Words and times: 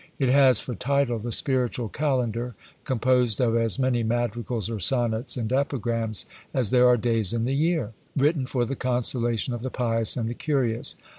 It 0.17 0.29
has 0.29 0.59
for 0.59 0.73
title, 0.73 1.19
"The 1.19 1.31
Spiritual 1.31 1.87
Kalendar, 1.87 2.55
composed 2.85 3.39
of 3.39 3.55
as 3.55 3.77
many 3.77 4.01
Madrigals 4.01 4.67
or 4.67 4.79
Sonnets 4.79 5.37
and 5.37 5.53
Epigrams 5.53 6.25
as 6.55 6.71
there 6.71 6.87
are 6.87 6.97
days 6.97 7.33
in 7.33 7.45
the 7.45 7.53
year; 7.53 7.91
written 8.17 8.47
for 8.47 8.65
the 8.65 8.75
consolation 8.75 9.53
of 9.53 9.61
the 9.61 9.69
pious 9.69 10.17
and 10.17 10.27
the 10.27 10.33
curious. 10.33 10.95